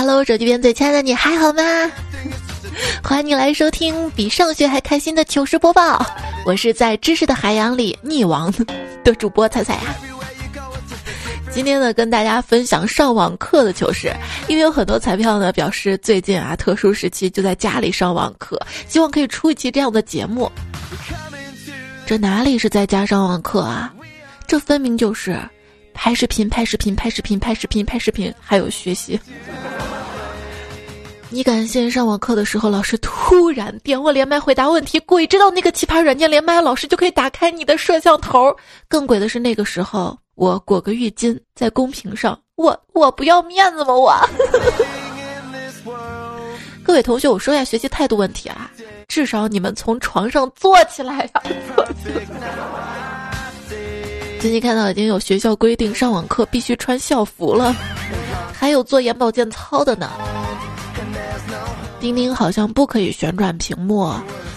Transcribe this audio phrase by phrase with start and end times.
[0.00, 1.62] Hello，手机边最亲爱的你还好吗？
[3.04, 6.02] 欢迎你来收听比上学还开心的糗事播报。
[6.46, 8.50] 我是在知识的海洋里溺亡
[9.04, 9.94] 的主播彩彩呀。
[11.50, 14.10] 今天呢，跟大家分享上网课的糗事，
[14.48, 18.58] 因为有很多彩票呢表示最近啊特殊时期就在家里上网课，
[18.88, 20.50] 希望可以出一期这样的节目。
[22.06, 23.92] 这哪里是在家上网课啊？
[24.46, 25.38] 这分明就是
[25.92, 29.18] 拍视频、拍视频、拍视频、拍视频、拍视频，还有学习。
[31.32, 34.98] 你敢信上网课的时候，老师突然点我连麦回答问题？
[35.00, 38.52] 鬼知道那个奇葩软件连麦，老师就可以打开你的摄像头。
[38.88, 43.94] 更鬼的是那个时候，我裹个浴巾在公屏上，我我不要面子吗？
[43.94, 44.28] 我。
[46.82, 48.68] 各位同学，我说一下学习态度问题啊，
[49.06, 51.30] 至少你们从床上坐起来呀！
[54.40, 57.76] 最近看到已经有学校规定上网课必须穿校服了，
[58.54, 60.10] 还有做眼保健操的呢。
[62.00, 64.10] 钉钉好像不可以旋转屏幕，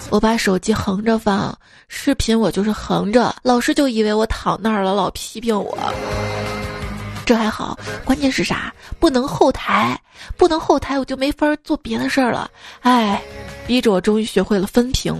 [0.08, 1.54] 我把手机横着放，
[1.86, 5.76] 视频我就是横着，老师就以为我躺那儿了，老批评我。
[7.26, 8.72] 这还好，关键是啥？
[8.98, 10.00] 不能后台，
[10.38, 12.50] 不能后台，我就没法做别的事儿了。
[12.80, 13.22] 哎，
[13.66, 15.14] 逼着我终于学会了分屏。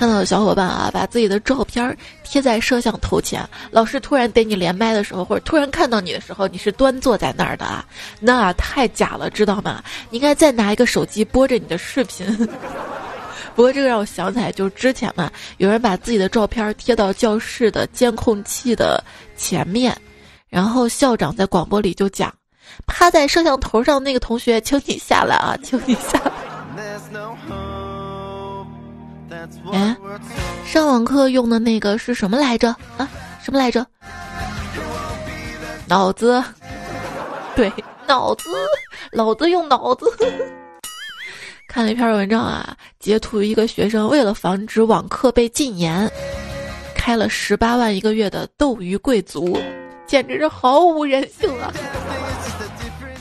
[0.00, 7.84] 看到有小伙伴啊，把自己的照片贴在摄像头前，老师突然逮你连麦的时候，或者突然看到你的时候，你是端坐在那儿的啊，
[8.18, 9.84] 那太假了，知道吗？
[10.08, 12.26] 你应该再拿一个手机播着你的视频。
[13.54, 19.04] 不过这个让我想起来，就是之前嘛，有人把自己的照片贴到教室的监控器的
[19.36, 19.94] 前面，
[20.48, 22.34] 然后校长在广播里就讲
[22.88, 26.32] ：“趴在摄像头上那个同学，请你下来啊，请你下来。”
[29.72, 29.96] 哎，
[30.66, 32.68] 上网课用的那个是什么来着？
[32.96, 33.08] 啊，
[33.42, 33.86] 什么来着？
[35.86, 36.42] 脑子，
[37.56, 37.72] 对，
[38.06, 38.44] 脑子，
[39.12, 40.06] 老子用脑子。
[41.68, 46.10] 看了一篇文章啊，截图一个学生为了防止网课被禁言，
[46.94, 49.58] 开了十八万一个月的斗鱼贵族，
[50.06, 51.72] 简直是毫无人性啊！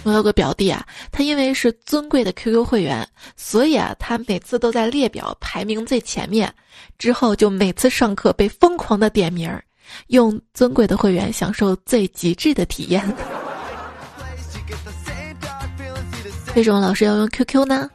[0.09, 6.51] 我有个表弟啊，他因为是尊贵的 QQ 会员，所以啊，他每次都在列表排名最前面。
[6.97, 9.63] 之后就每次上课被疯狂的点名儿，
[10.07, 13.07] 用尊贵的会员享受最极致的体验。
[16.55, 17.89] 为什么老师要用 QQ 呢？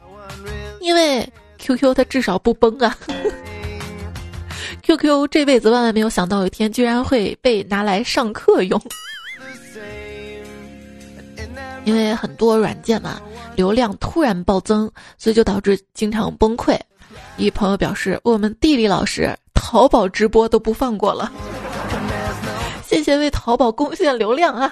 [0.79, 1.27] 因为
[1.57, 2.97] QQ 它至少不崩啊。
[4.83, 8.81] QQ 这辈子万万没有想到，有一天居然会被拿来上课用。
[11.85, 13.21] 因为很多软件嘛，
[13.55, 16.77] 流量突然暴增，所以就导致经常崩溃。
[17.37, 21.31] 一朋友表示，我们地理老师淘宝直播都不放过了。
[22.85, 24.71] 谢谢为淘宝贡献流量啊！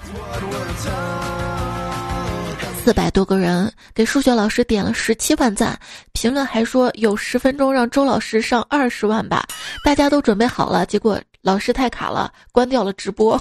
[2.84, 5.78] 四百多个人给数学老师点了十七万赞，
[6.12, 9.46] 评论还说有十分钟让周老师上二十万吧。
[9.86, 13.40] 大家都准备好了，结果老师太卡了，关掉了直播。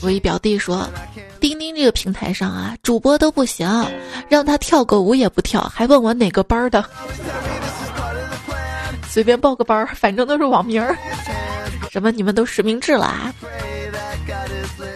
[0.00, 0.88] 我一表弟说，
[1.40, 3.68] 钉钉这个平台上啊，主播都不行，
[4.28, 6.84] 让他跳个舞也不跳，还问我哪个班的，
[9.10, 10.96] 随便报个班，反正都是网名儿。
[11.90, 12.12] 什么？
[12.12, 13.34] 你们都实名制了啊？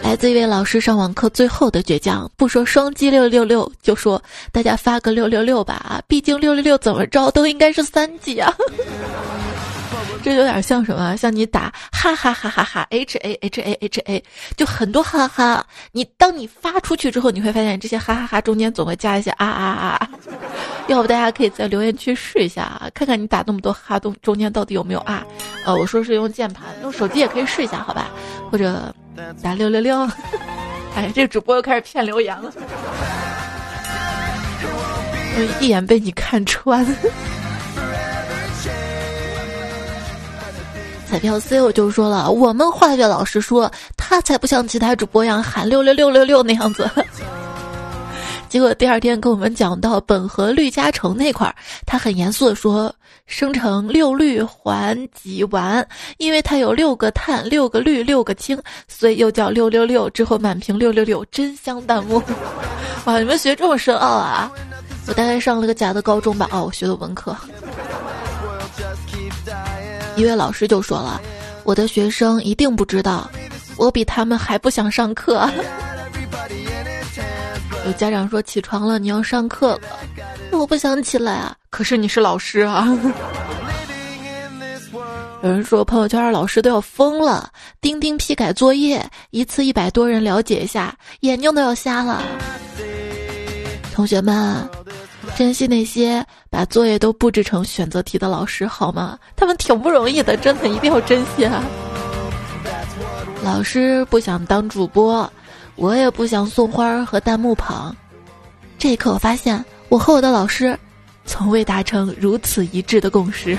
[0.01, 4.21] 来自一位老师上网课最后的倔强，不说双击六六六，就说
[4.51, 6.01] 大家发个六六六吧啊！
[6.07, 8.53] 毕竟六六六怎么着都应该是三级啊。
[10.23, 11.15] 这有点像什么？
[11.17, 14.23] 像你打哈哈哈哈哈 H A H A H A，
[14.55, 15.65] 就很多哈哈。
[15.91, 19.65] 你当你发出去之后，你会发现这些哈哈哈中间总会加一些啊啊
[19.99, 20.09] 啊。
[20.87, 25.25] 要不大家可以在留言区试一下啊，看看你打那么多哈中中间到底有没有啊？
[25.65, 28.09] 呃，我说是用键盘，用手机也可以试一下，好吧？
[28.49, 28.95] 或者
[29.41, 30.09] 打六六六。
[30.95, 32.51] 哎，这个主播又开始骗留言了，
[35.35, 36.85] 我一眼被你看穿。
[41.13, 46.89] 彩票 C 我就说了，我们化学老师说他才不像其他主播一样喊六六六六六那样子。
[48.49, 51.53] 结果第二天跟我们讲到苯和氯加成那块儿，
[51.85, 52.91] 他很严肃的说，
[53.27, 55.85] 生成六氯环己烷，
[56.17, 60.09] 因为它有六个碳、六个氯、六个氢，所以又叫六六六。
[60.09, 62.19] 之后满屏六六六，真香弹幕。
[63.05, 64.51] 哇，你们学这么深奥啊？
[65.05, 66.49] 我大概上了个假的高中吧？
[66.51, 67.37] 哦，我学的文科。
[70.15, 71.21] 一位老师就说了
[71.63, 73.29] ：“我的学生一定不知道，
[73.77, 75.49] 我比他们还不想上课。
[77.85, 79.79] ”有家长说：“起床了，你要上课了。”
[80.51, 82.87] 我不想起来啊，可是你是老师啊。
[85.41, 87.49] 有人说朋友圈老师都要疯了，
[87.81, 92.23] 钉钉批改作业，一次一百多人了解一下，眼睛都要瞎了。
[93.93, 94.69] 同学们，
[95.35, 99.17] 珍惜那些把作业都布置成选择题的老师好吗？
[99.35, 101.63] 他们挺不容易的，真的一定要珍惜啊！
[103.43, 105.31] 老师不想当主播，
[105.75, 107.95] 我也不想送花和弹幕捧。
[108.77, 110.77] 这一刻，我发现我和我的老师，
[111.25, 113.57] 从未达成如此一致的共识。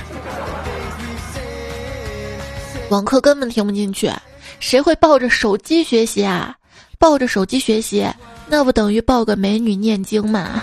[2.89, 4.11] 网课根本听不进去，
[4.61, 6.55] 谁会抱着手机学习啊？
[6.99, 8.07] 抱着手机学习，
[8.47, 10.63] 那不等于抱个美女念经吗？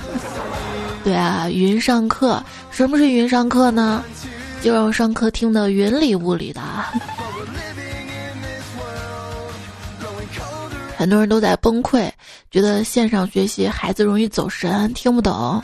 [1.03, 4.03] 对啊，云上课，什么是云上课呢？
[4.61, 6.61] 就让上课听得云里雾里的。
[10.95, 12.07] 很多人都在崩溃，
[12.51, 15.63] 觉得线上学习孩子容易走神，听不懂。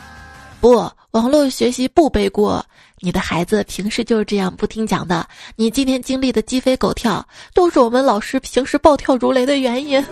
[0.60, 2.64] 不，网络学习不背锅。
[2.98, 5.24] 你的孩子平时就是这样不听讲的，
[5.54, 7.24] 你今天经历的鸡飞狗跳，
[7.54, 10.04] 都是我们老师平时暴跳如雷的原因。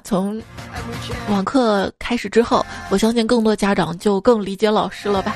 [0.00, 0.42] 从
[1.28, 5.34] 网课开始之后，我相信更多家长就更理解老师了吧？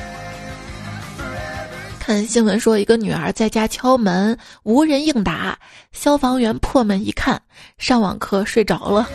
[1.99, 5.58] 看新闻说，一个女儿在家敲门，无人应答，
[5.91, 7.41] 消防员破门一看，
[7.79, 9.08] 上网课睡着了。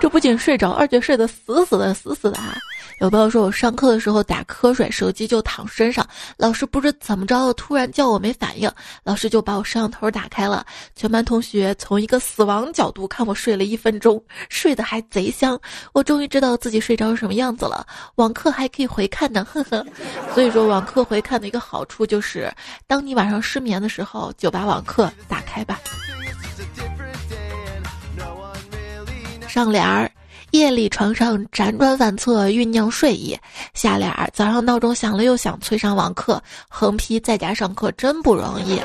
[0.00, 2.56] 这不仅睡着，而且睡得死死的，死死的啊！
[3.00, 6.06] 有朋友说我上课的时候打瞌睡，手机就躺身上，
[6.36, 8.70] 老师不知怎么着突然叫我没反应，
[9.02, 10.64] 老师就把我摄像头打开了，
[10.94, 15.58] 全班同学从一个死亡角度看我睡了一分钟，睡得还贼香，
[15.92, 17.84] 我终于知道自己睡着什么样子了。
[18.14, 19.84] 网课还可以回看呢，呵呵。
[20.32, 22.50] 所以说网课回看的一个好处就是，
[22.86, 25.80] 当你晚上失眠的时候，就把网课打开吧。
[29.48, 30.10] 上联儿，
[30.54, 33.36] 夜里床上辗转反侧酝酿睡意；
[33.74, 36.40] 下联儿，早上闹钟响了又响，催上网课。
[36.68, 38.80] 横批，在家上课真不容易。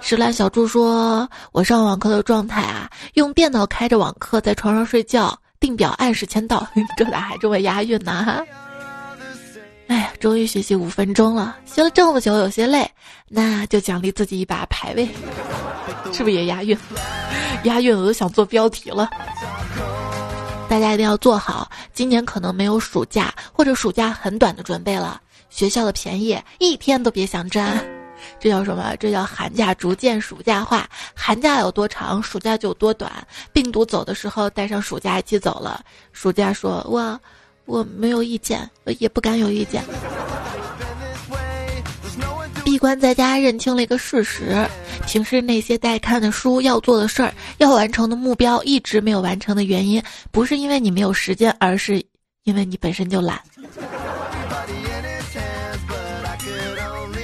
[0.00, 6.64] 石兰小猪说：“我上网课的状态啊，用电脑开着网课，在床上睡觉，定表按时签到。
[6.96, 8.44] 这咋还这么押韵呢？”
[9.88, 12.88] 哎呀，终于学习五分钟了，学了这么久，有些累，
[13.28, 15.08] 那就奖励自己一把排位，
[16.12, 16.78] 是不是也押韵？
[17.64, 19.10] 押韵我都想做标题了。
[20.68, 25.20] 大家一定要做好，今年可能没有暑假或者暑假很短的准备了。
[25.48, 27.82] 学校的便宜一天都别想占，
[28.40, 28.94] 这叫什么？
[28.96, 30.86] 这叫寒假逐渐暑假化。
[31.14, 33.10] 寒假有多长，暑假就有多短。
[33.52, 35.82] 病毒走的时候带上暑假一起走了，
[36.12, 37.18] 暑假说我
[37.64, 39.82] 我没有意见，也不敢有意见。
[42.66, 44.66] 闭关在家，认清了一个事实：
[45.06, 50.02] 平时那些待看的书、要做的事儿、要完成的目标，一直没有完成的原因，
[50.32, 52.04] 不是因为你没有时间，而是
[52.42, 53.40] 因为你本身就懒。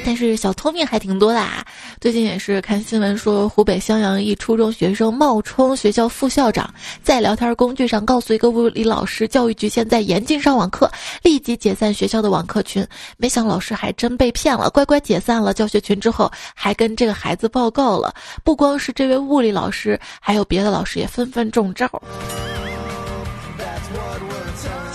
[0.04, 1.64] 但是小聪明还挺多的啊！
[2.00, 6.68] 最近也是看新闻说，湖北襄阳一初中学生冒充学校副校长，
[7.02, 10.90] 在聊天工具上告诉一个物理老师，教育局现在严禁上网课，
[11.22, 12.86] 立即解散学校的网课群。
[13.16, 18.12] 没想老师还真被骗了，乖乖解散了教学群之后，还跟这个孩子报告了。
[18.42, 21.88] 不光是这位物理老师，还有别的老师也纷纷中招。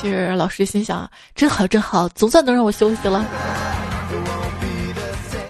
[0.01, 3.25] 其实老师心想：真好真好，总算能让我休息了。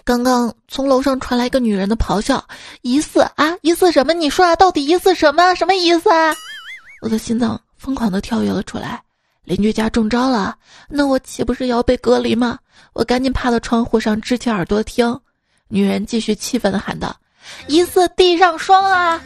[0.08, 2.42] 刚刚从楼上传来一个女人的咆哮，
[2.82, 4.14] 疑似啊，疑似什么？
[4.14, 5.54] 你说啊，到底疑似什么？
[5.54, 6.34] 什么意思啊？
[7.02, 9.04] 我的心脏疯狂的跳跃了出来。
[9.44, 10.56] 邻居家中招了，
[10.88, 12.58] 那我岂不是要被隔离吗？
[12.94, 15.20] 我赶紧趴到窗户上，支起耳朵听。
[15.68, 17.14] 女人继续气愤的喊道
[17.68, 19.22] ：“疑似地上霜啊！”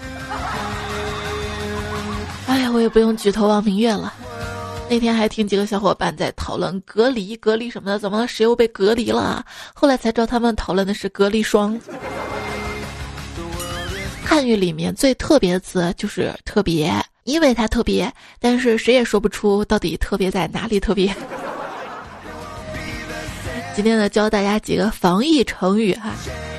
[2.49, 4.11] 哎呀，我也不用举头望明月了。
[4.91, 9.41] 那天还听几个小伙伴在讨论隔离、隔离什么的，怎么谁又被隔离了？
[9.73, 11.79] 后来才知道他们讨论的是隔离霜。
[14.21, 16.93] 汉语里面最特别的词就是“特别”，
[17.23, 21.15] 因为它特别，但是谁也说不出到底特别在哪里特别。
[23.73, 26.13] 今天呢，教大家几个防疫成语哈，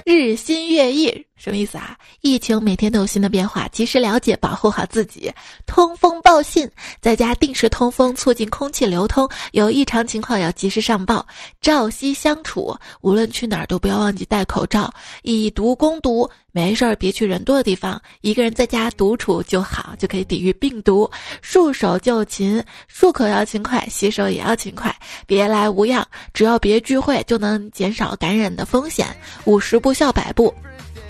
[0.07, 1.27] 日新月异。
[1.43, 1.97] 什么意思啊？
[2.21, 5.29] 疫情每天都有新的变化，及时了解，保护好自己。
[5.67, 6.71] 通风报信，
[7.01, 9.29] 在家定时通风，促进空气流通。
[9.51, 11.27] 有异常情况要及时上报。
[11.61, 14.95] 朝夕相处，无论去哪儿都不要忘记戴口罩。
[15.23, 21.11] 以毒攻毒，没事儿别去人多的地方，一个人在家独处就好，就可以抵御病毒。
[21.41, 24.95] 束手就擒，漱口要勤快，洗手也要勤快。
[25.27, 29.09] 别来无恙，只要别聚会，就能减少感染的风险。
[29.45, 30.55] 五十步笑百步。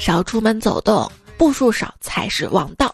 [0.02, 2.92] 少出门走动，步数少才是王道。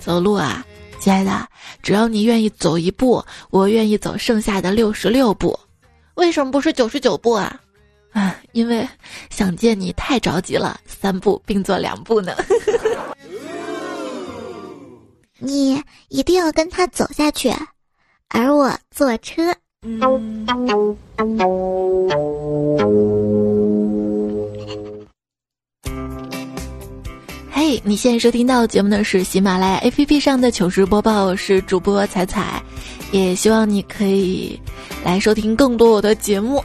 [0.00, 0.64] 走路啊，
[0.98, 1.46] 亲爱的，
[1.82, 5.60] 只要你愿意走一步，我愿意走剩下的六十六步。
[6.14, 7.60] 为什么不是九十九步啊？
[8.12, 8.88] 啊，因为
[9.28, 12.34] 想见你太着急了，三步并作两步呢。
[15.38, 17.54] 你一定要跟他走下去，
[18.30, 19.54] 而我坐车。
[27.84, 32.62] 你现在收听到节目的是喜马拉雅 APP 上的糗事播报，我是主播彩彩，
[33.12, 34.58] 也希望你可以
[35.04, 36.64] 来收听更多我的节目，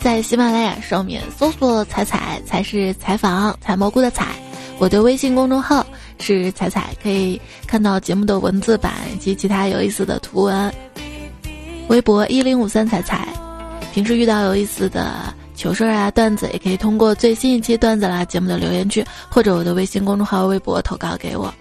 [0.00, 4.28] 在喜马拉雅上面搜索“彩彩”才是采访采蘑菇的采，
[4.78, 5.86] 我的微信公众号
[6.18, 10.72] 是彩彩，可以看到节目的文字版以及其他有意思的图文。
[11.88, 13.28] 微博一零五三彩彩，
[13.92, 21.52] 平时遇到有意思的糗事啊段子，也可以通过最新一期段子啦节目的留言区或者我的微信公众号、微博投稿给我。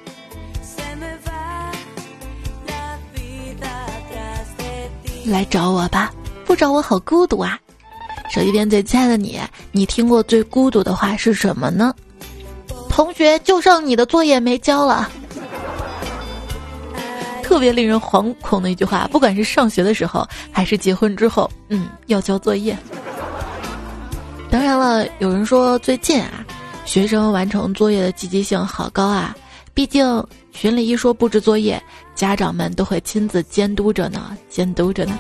[5.26, 6.14] 来找我吧，
[6.46, 7.60] 不找我好孤独啊！
[8.32, 9.38] 手机边最亲爱的你，
[9.74, 11.94] 你听过最孤独的话是什么呢？
[12.88, 15.10] 同学，就剩你的作业没交了。
[17.44, 22.78] 特别令人惶恐的一句话，不管是上学的时候还是结婚之后，嗯，要交作业。
[24.52, 26.44] 当然了，有人说最近啊，
[26.84, 29.36] 学生完成作业的积极性好高啊，
[29.76, 31.82] 毕竟群里一说布置作业，
[32.16, 35.18] 家长们都会亲自监督着呢，监督着呢。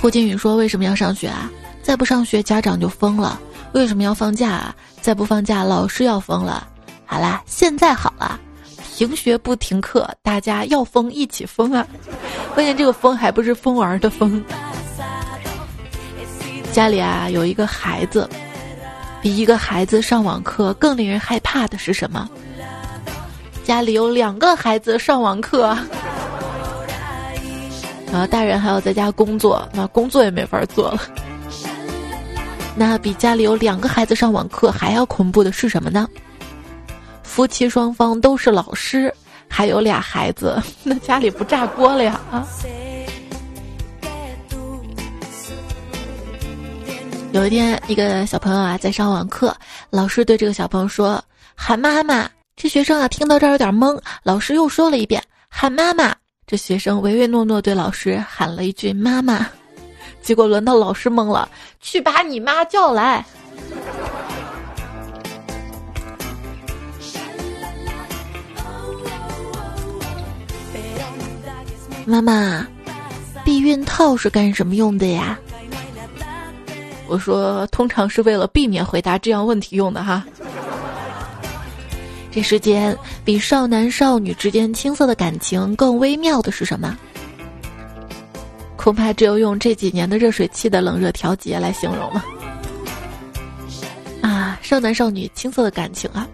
[0.00, 1.50] 霍金宇说：“为什么要上学啊？
[1.82, 3.40] 再不上学，家长就疯了。
[3.72, 4.76] 为什么要放假啊？
[5.00, 6.68] 再不放假，老师要疯了。
[7.04, 8.40] 好啦，现在好了。”
[8.94, 11.84] 停学不停课，大家要疯一起疯啊！
[12.54, 14.42] 关键这个疯还不是疯玩的疯。
[16.72, 18.28] 家里啊有一个孩子，
[19.20, 22.28] 比一个孩子上网课更令人害怕的是什么？
[23.62, 25.76] 家里有两个孩子上网课，
[28.10, 31.02] 然后大人还要在家工作，那工作也没法做了。
[32.74, 36.08] 那比家里有两个孩子上网课还要恐怖的是什么呢？
[37.22, 39.14] 夫妻双方都是老师，
[39.46, 42.46] 还有俩孩子， 那家里不炸锅了呀啊！
[47.32, 49.56] 有一天，一个小朋友啊在上网课，
[49.88, 51.24] 老师对这个小朋友说
[51.56, 56.14] ：“喊妈妈。”这学生啊听到这儿有点懵，老师又说了一遍：“喊妈妈。”
[56.46, 59.46] 这学生唯唯诺诺对老师喊了一句“妈妈”，
[60.20, 61.48] 结果轮到老师懵了
[61.80, 63.24] ：“去把你妈叫来。”
[72.04, 72.66] 妈妈，
[73.42, 75.38] 避孕套是干什么用的呀？
[77.06, 80.24] 我说，通常是为了避免回答这样问题用的哈。
[82.30, 86.96] 这世间比少男少女之间青涩的感情更微妙的是什么？
[88.76, 92.24] 恐怕只有用这几年的热水器的冷热调节来形容了。
[94.22, 96.26] 啊，少男少女青涩的感情啊！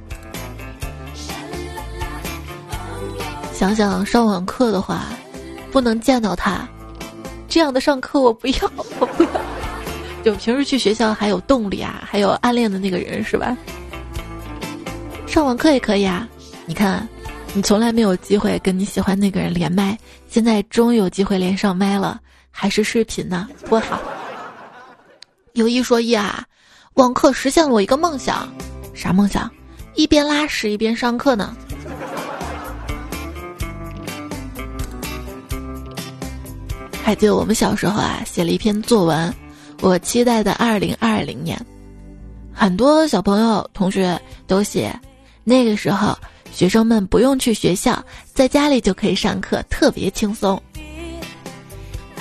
[3.53, 5.07] 想想上网课的话。
[5.71, 6.67] 不能见到他，
[7.47, 8.55] 这样的上课我不要，
[8.99, 9.29] 我不要。
[10.29, 13.57] 就平时去学校还有动力啊，还有暗恋的那个人是吧？
[15.27, 16.29] 上网课也可以啊。
[16.67, 17.09] 你看，
[17.55, 19.97] 你从来没有机会跟你喜欢那个人连麦，
[20.29, 22.21] 现在终于有机会连上麦了，
[22.51, 23.99] 还是视频呢，多好。
[25.55, 26.45] 有一说一啊，
[26.93, 28.47] 网课实现了我一个梦想，
[28.93, 29.51] 啥梦想？
[29.95, 31.57] 一边拉屎一边上课呢。
[37.03, 39.35] 还记得我们小时候啊，写了一篇作文，
[39.81, 41.59] 我期待的二零二零年，
[42.53, 44.99] 很多小朋友同学都写，
[45.45, 46.19] 那个时候
[46.53, 48.05] 学生们不用去学校，
[48.35, 50.61] 在家里就可以上课，特别轻松。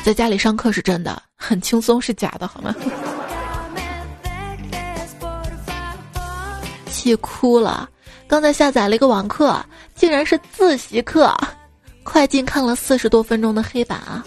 [0.03, 2.73] 在家里上课是真的很轻松，是假的，好吗？
[6.91, 7.89] 气哭了！
[8.27, 9.59] 刚才下载了一个网课，
[9.95, 11.35] 竟然是自习课，
[12.03, 14.23] 快进看了四十多分钟的黑板啊！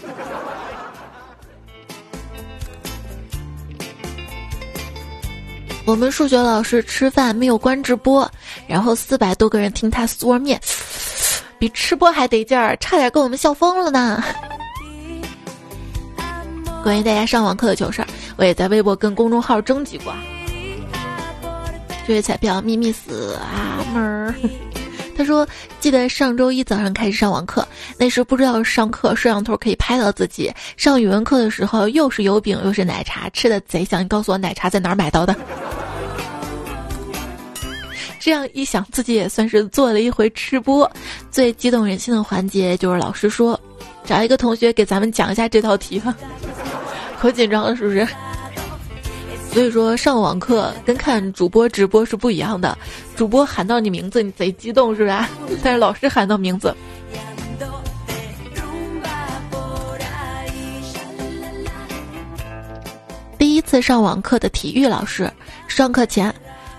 [5.85, 8.29] 我们数学老师吃饭没有关直播，
[8.67, 10.59] 然后四百多个人听他嗦碗面，
[11.57, 14.23] 比吃播还得劲儿，差点给我们笑疯了呢。
[16.83, 18.07] 关于大家上网课的糗事儿，
[18.37, 20.13] 我也在微博跟公众号征集过。
[22.07, 24.33] 这位彩票秘密死啊门儿。
[25.21, 25.47] 他说
[25.79, 30.51] ：“记得上周一早上开始上网课，那时不知道上课摄像头可以拍到自己。
[30.77, 34.03] 上语文课的时候，又是油饼又是奶茶，吃的贼香。
[34.03, 35.35] 你告诉我奶茶在哪儿买到的？”
[38.19, 40.91] 这样一想，自己也算是做了一回吃播。
[41.29, 43.59] 最激动人心的环节就是老师说
[44.03, 46.15] ：“找一个同学给咱们讲一下这道题吧。
[47.21, 48.07] ”可紧张了，是不是？
[49.53, 52.77] 所以说上网课跟看主播直播是不一样的，
[53.17, 55.17] 主播喊到你名字，你贼激动，是不是？
[55.61, 56.73] 但是老师喊到名字。
[63.37, 65.29] 第一次上网课的体育老师，
[65.67, 66.33] 上课前，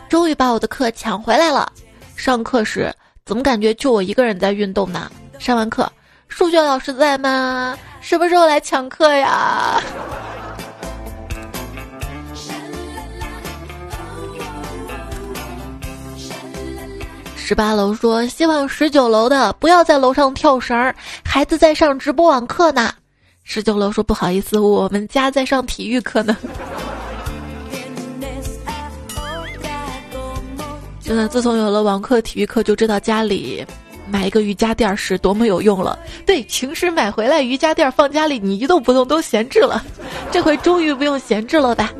[0.08, 1.70] 终于把我的课抢回来了。
[2.16, 2.90] 上课时，
[3.26, 5.12] 怎么感觉就我一个人在运动呢？
[5.38, 5.92] 上完课，
[6.28, 7.76] 数学老师在吗？
[8.00, 9.82] 什么时候来抢课呀？
[17.52, 22.94] 十八楼说：“希望十九楼的不要在楼上跳绳儿，孩子在上直播网课呢。”
[23.44, 26.34] 十九楼说：“不好意思，我们家在上体育课呢。
[31.04, 33.62] ”真的，自从有了网课、体育课，就知道家里
[34.10, 35.98] 买一个瑜伽垫是多么有用了。
[36.24, 39.84] 对，平时买回来瑜伽垫放家里，你一动不动都闲置了，
[40.30, 41.92] 这回终于不用闲置了吧？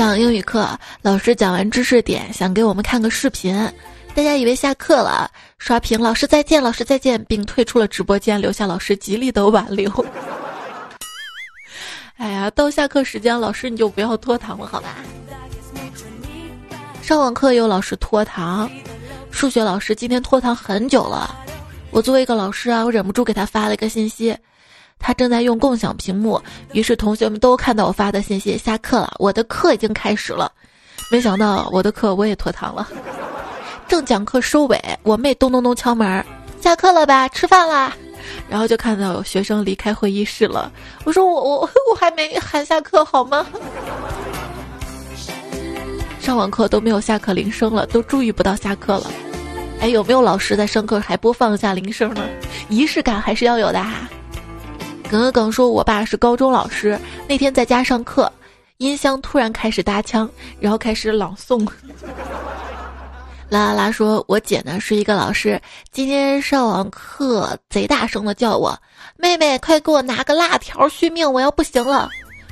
[0.00, 0.66] 上英语课，
[1.02, 3.54] 老师讲完知识点，想给我们看个视频，
[4.14, 9.92] 大家以为下课了，刷屏“老师再见，老师再见”，并退出了直播间，留下老师极力的挽留。
[12.16, 14.96] 哎呀，到下课时间，老师你就不要拖堂了，好吧？
[17.02, 18.70] 上网课有老师拖堂，
[19.30, 21.38] 数学老师今天拖堂很久了，
[21.90, 24.34] 我作为一个老师啊，我忍不住给他发了一个信息。
[25.00, 26.40] 他正在用共享屏幕，
[26.72, 28.56] 于是同学们都看到我发的信息。
[28.56, 30.52] 下课了，我的课已经开始了。
[31.10, 32.86] 没想到我的课我也拖堂了。
[33.88, 36.24] 正讲课收尾，我妹咚咚咚敲门
[36.62, 37.26] ：“下课了吧？
[37.28, 37.92] 吃饭啦？”
[38.48, 40.70] 然后就看到有学生离开会议室了。
[41.04, 43.44] 我说：“我我我还没喊下课好吗？”
[46.20, 49.10] 上网课都没有下课铃声了，都注意不到下课了。
[49.80, 52.22] 哎，有没有老师在上课还播放一下铃声呢？
[52.68, 54.08] 仪式感还是要有的哈。
[55.10, 56.96] 耿耿说：“我爸是高中老师，
[57.28, 58.32] 那天在家上课，
[58.76, 60.30] 音箱突然开始搭腔，
[60.60, 61.66] 然后开始朗诵。”
[63.50, 68.78] 啦啦啦说：“我姐呢是一个老师，今天上网课贼大声的叫我
[69.16, 72.08] 妹妹，快给我拿个辣条续命，我要不行了。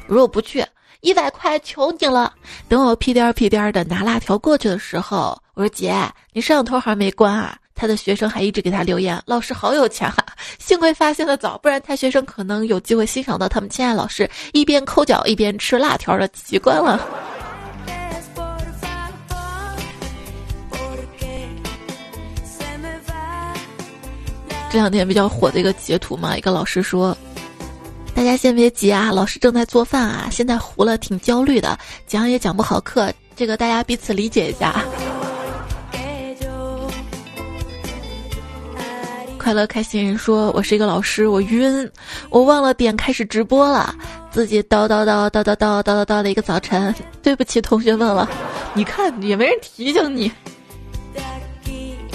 [0.09, 0.67] 我说：“我不去，
[1.01, 2.33] 一百块求你了。
[2.69, 5.95] 等我屁颠屁颠的拿辣条过去的时候，我说姐，
[6.33, 10.17] 你摄像头还没关啊？”他的学生还一直给他留言，老师好有钱哈！
[10.59, 17.01] 幸亏发现的早，不然他学生可能有机会欣赏到他们亲爱老师一边抠脚一边吃辣条的习惯了。
[24.71, 27.17] 这两天比较火的一个截图嘛，一个老师说
[28.13, 34.85] ：“大家先别急啊，老师正在做饭啊，现在糊了，挺焦虑的，讲也讲不好课，这个大家彼此理解一下。”
[39.49, 41.91] 快乐开心人说：“我是一个老师，我晕，
[42.29, 43.95] 我忘了点开始直播了，
[44.31, 48.29] 自己叨叨叨叨叨叨叨叨叨的一个早晨，对不起同学们了。
[48.75, 50.31] 你看也没人提醒你。”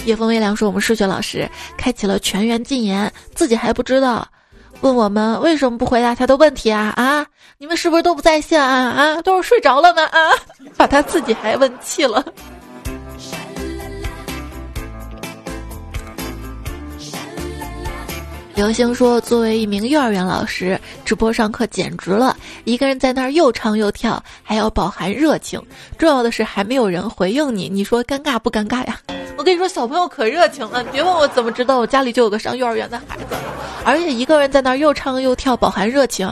[0.06, 4.24] 夜风微凉说：“我们数学老师开启了全员禁言，自己还不知道，
[4.82, 7.26] 问我们为什么不回答他的问题啊啊？
[7.58, 9.22] 你们是不是都不在线啊啊？
[9.22, 10.30] 都是睡着了吗啊？
[10.78, 12.24] 把他自己还问气了。”
[18.56, 25.60] 刘星说：“作为一名幼儿园老师，直播上课简直了，一个人在那儿又唱又跳，还要饱含热情。
[25.98, 28.96] 重要的是还没有人回应你，你说尴尬不尴尬呀？
[29.36, 33.34] 我跟你说，小朋友可热情了，你别问我怎么知道，我家里就有个上幼儿园的孩子，
[33.84, 36.30] 而且一个人在那儿又唱又跳，饱含热情。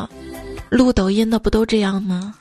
[0.71, 2.33] 录抖音的不都这样吗？”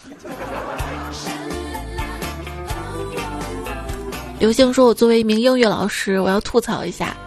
[4.37, 7.17] 刘星说：“我作为一名英语老师，我要吐槽一下。”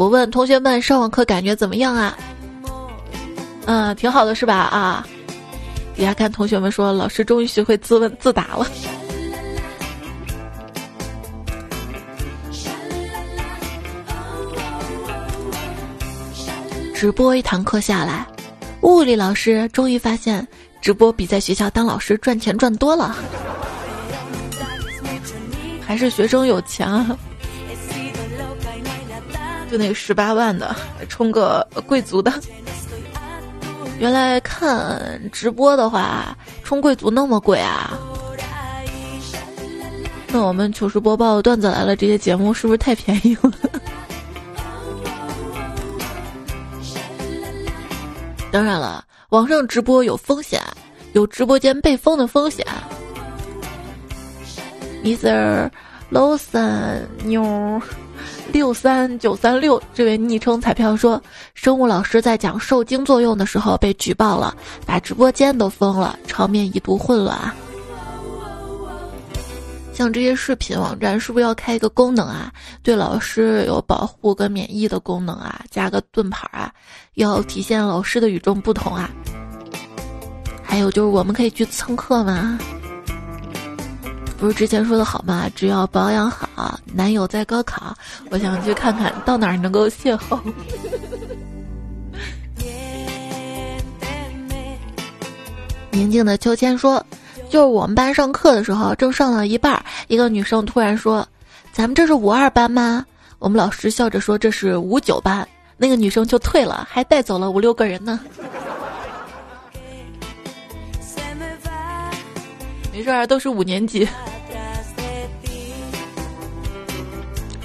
[0.00, 2.16] 我问同学们上网课感觉怎么样啊？
[3.66, 4.56] 嗯，挺好的是吧？
[4.56, 5.06] 啊，
[5.94, 8.66] 底下看同学们说，老师终于学会自问自答了。
[16.94, 18.26] 直播一堂课下来，
[18.80, 20.48] 物理老师终于发现，
[20.80, 23.14] 直播比在学校当老师赚钱赚多了，
[25.86, 27.18] 还是学生有钱啊。
[29.70, 30.74] 就那个十八万的，
[31.08, 32.32] 充个贵族的。
[34.00, 37.96] 原来看直播的话，充贵族那么贵啊？
[40.32, 43.52] 那我们糗事播报、段子来了这些节目是不是太便宜了？
[48.50, 50.60] 当然了，网上直播有风险，
[51.12, 52.66] 有直播间被封的风险。
[55.04, 55.70] Mr.
[56.10, 57.80] Lawson 妞。
[58.52, 61.22] 六三九三六这位昵称彩票说，
[61.54, 67.54] 生物老师在讲受精作用的时候被举报了，把直播间都封了，场面一度混乱啊。
[69.92, 72.50] 像这些视频网站是不是要开一个功能啊？
[72.82, 75.62] 对老师有保护跟免疫的功能啊？
[75.70, 76.72] 加个盾牌啊？
[77.14, 79.10] 要体现老师的与众不同啊？
[80.62, 82.58] 还有就是我们可以去蹭课吗？
[84.40, 85.50] 不是之前说的好吗？
[85.54, 87.94] 只要保养好，男友在高考，
[88.30, 90.40] 我想去看看到哪儿能够邂逅。
[95.92, 97.04] 宁静的秋千说
[97.50, 101.28] ：“就是我们班上课的时候，正上到一半，一个女生突然说
[101.70, 103.04] ：‘咱们这是五二班吗？’
[103.38, 108.18] 我们老师笑着说：‘这是五九班。’那个女生就退了，还带走了五六个人呢。
[112.92, 114.08] ”没事儿，都是五年级。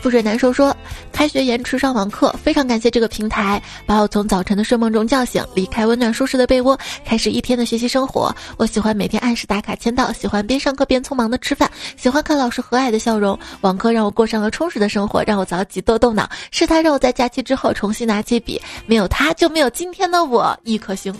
[0.06, 0.78] 覆水难收说
[1.12, 8.32] ：“开学延迟上网课，非常感谢这个平台，把我从早晨的睡梦中叫醒，离开温暖舒适的被窝，开始一天的学习生活。
[8.58, 13.40] 我喜欢每天按时打卡签到，喜欢边上课边匆忙的吃饭，喜欢看老师和蔼的笑容。
[13.62, 16.30] 网课让我过上了充实的生活，让我早起多动脑。
[16.52, 20.56] 是他让我在假期之后重新拿起笔，没有他就没有今天的我。
[20.66, 21.12] 一颗星。”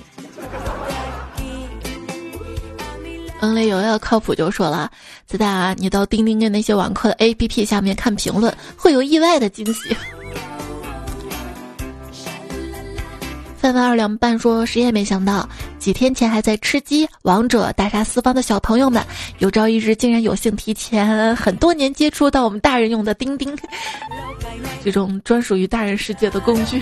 [3.42, 4.90] 恩雷有要靠谱就说了，
[5.28, 9.96] 子大啊，你到钉钉跟那些网课的 A P P 下面看评论，会有意外的惊喜。
[13.58, 15.48] 饭饭二两半说，谁也没想到，
[15.80, 19.04] 几天前还在吃鸡、王者大杀四方的小朋友们，
[19.40, 23.56] 有朝一日竟然有幸提前很多年接触到我们大人用的钉钉，
[24.84, 26.82] 这种专属于大人世界的工具。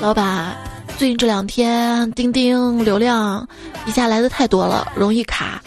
[0.00, 0.67] 老板。
[0.98, 3.48] 最近这两天，钉钉流量
[3.86, 5.62] 一下来的太多了，容易卡。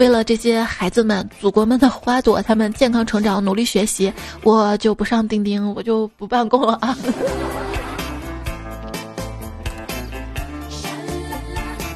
[0.00, 6.98] 为了这些孩子们、祖国们的花朵，他们健康成长、努力学习，我就不上钉钉，我就不办公了啊。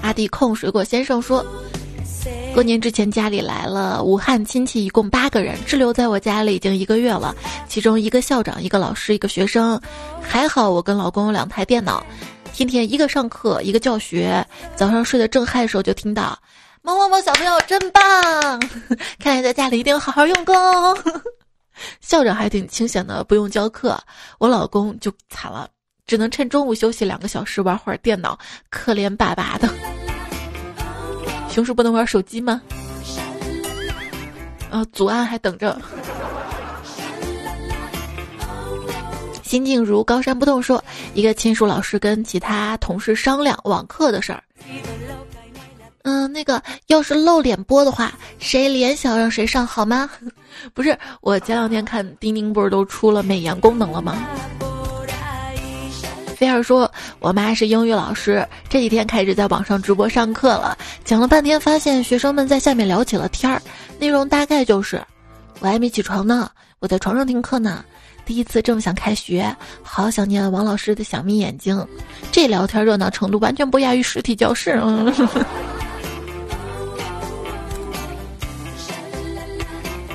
[0.03, 1.45] 阿弟控水果先生说。
[2.55, 7.35] 过年之前家里来了武汉亲戚，一共八个人，滞留在我家里已经一个月了。
[7.69, 9.81] 其中一个校长，一个老师，一个学生。
[10.21, 12.05] 还好我跟老公有两台电脑，
[12.59, 14.45] 天天一个上课，一个教学。
[14.75, 16.37] 早上睡得正嗨的时候，就听到
[16.83, 18.03] 某某某小朋友真棒，
[19.21, 20.53] 看来在家里一定要好好用功。
[22.03, 23.97] 校长还挺清闲的，不用教课。
[24.39, 25.69] 我老公就惨了，
[26.05, 28.37] 只能趁中午休息两个小时玩会儿电脑，
[28.71, 29.73] 可怜巴巴的。
[31.49, 32.61] 熊叔不能玩手机吗？
[34.69, 35.81] 啊，祖安还等着。
[39.49, 40.85] 心静如高山不动说，
[41.15, 44.43] 一个亲属老师跟其他同事商量网课的事儿。
[46.03, 50.11] 嗯，那个要是露脸播的话，谁脸小让谁上好吗？
[50.75, 54.19] 不是，我前两天看钉钉不是都出了美颜功能了吗？
[56.37, 60.77] 菲儿说：“我妈是英语老师，这几天开始在网上直播上课了。
[61.07, 63.63] 讲了半天，发现学生们在下面聊起了天儿，
[63.99, 65.03] 内容大概就是：
[65.61, 67.83] 我还没起床呢，我在床上听课呢。
[68.29, 71.83] 第一次这么想开学，好想念王老师的小眯眼睛。
[72.31, 74.79] 这聊天热闹程度完全不亚于实体教室。
[74.85, 75.07] 嗯，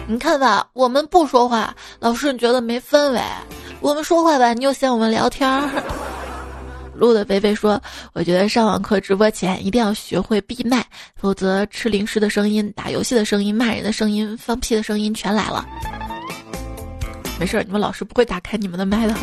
[0.06, 3.20] 你看吧，我们不说话，老师你觉得没氛围；
[3.82, 5.68] 我们说话吧，你又嫌我们聊天儿。
[6.96, 7.82] ”路的贝贝说
[8.14, 15.66] ：“我觉得上网课直播前一定要学会闭麦，否则吃零食的声音、打游戏的声音、骂人的声音、放屁的声音全来了。”
[17.44, 19.14] 没事，你们老师不会打开你们的麦的。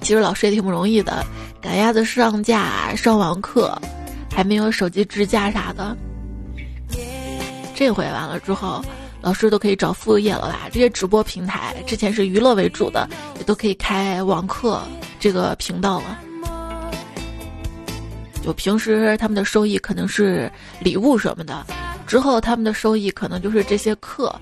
[0.00, 1.22] 其实老师也挺不容易的，
[1.60, 3.78] 赶鸭子上架、上网课，
[4.34, 5.94] 还没有手机支架啥的。
[7.74, 8.82] 这回完了之后。
[9.20, 10.70] 老师都可以找副业了吧？
[10.72, 13.06] 这些直播平台之前是娱乐为主的，
[13.36, 14.80] 也都可以开网课
[15.18, 16.18] 这个频道了。
[18.42, 21.66] 就平时他们的收益可能是礼物什么的，
[22.06, 24.34] 之后他们的收益可能就是这些课，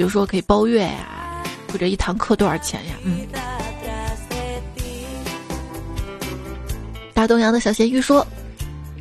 [0.00, 2.94] 比如说可以包月呀，或者一堂课多少钱呀？
[3.04, 3.18] 嗯。
[7.12, 8.26] 大东阳的小咸鱼说。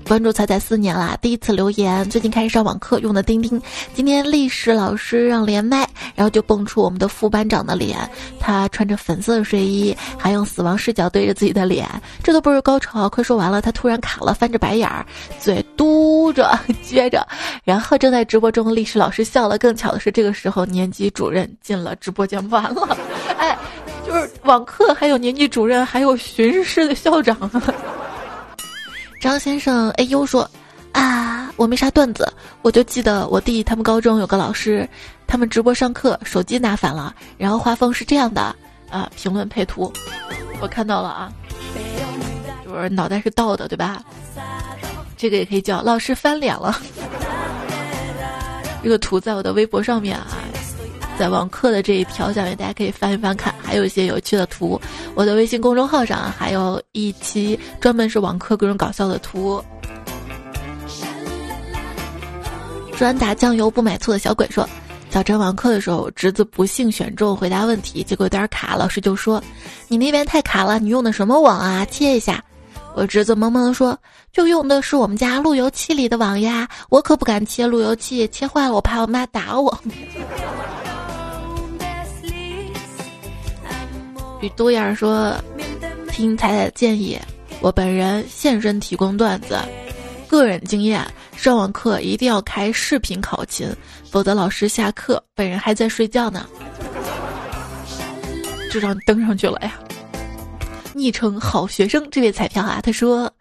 [0.06, 3.62] 关注彩彩四年啦，第一次留言，最近开始上网课用的钉钉。
[3.94, 5.88] 今天历史老师让连麦，
[6.20, 7.98] 然后就蹦出我们的副班长的脸，
[8.42, 11.88] 他穿着粉色睡衣，还用死亡视角对着自己的脸，
[12.22, 15.06] 这都不是高潮，快说完了，他突然卡了，翻着白眼儿，
[15.40, 17.26] 嘴嘟着撅着，
[17.64, 19.58] 然后正在直播中的历史老师笑了。
[19.58, 22.98] 更巧的是，这个时候年级主任进了直播间，完了，
[23.38, 23.58] 哎，
[24.06, 27.50] 就是网课还有年级主任，还有巡视的校长。
[29.22, 30.50] 张先生，哎呦说，
[31.00, 32.30] 啊，我没啥段子，
[32.62, 34.88] 我就记得我弟他们高中有个老师，
[35.26, 38.54] 他们直播上课，手机拿反了，然后画风是这样的
[38.90, 39.92] 啊，评论配图，
[40.60, 41.32] 我看到了啊，
[42.66, 44.04] 就是脑袋是倒的，对吧？
[45.16, 46.78] 这个也可以叫老师翻脸了。
[48.84, 50.28] 这个图在我的微博上面啊，
[51.18, 54.80] 在网课的这一条下面，大家可以翻一翻看，还有一些有趣的图。
[55.16, 59.64] 我的微信公众号上还有一期专门是网课各种搞笑的图。
[63.00, 64.68] 专打酱油不买醋的小鬼说，
[65.10, 69.42] 早晨网课的时候，侄子不幸选中回答问题，结果有点卡，老师就说
[69.88, 71.86] ：“你那边太卡了，你用的什么网啊？
[71.86, 72.44] 切一下。”
[72.94, 73.98] 我侄子萌萌的说
[74.34, 79.80] ：“就用的是我们家路由器里的网呀，我可不敢切路由器，切坏了我怕我妈打我。
[84.42, 85.34] ”比多眼说
[86.12, 87.18] ：“听彩彩建议，
[87.62, 89.58] 我本人现身提供段子，
[90.30, 91.04] 个人经验，
[91.36, 93.68] 上网课一定要开视频考勤，
[94.12, 96.48] 否则老师下课，本人还在睡觉呢。”
[98.72, 99.74] 就让你登上去了呀。
[100.94, 103.32] 昵称好学生这位彩票啊，他说，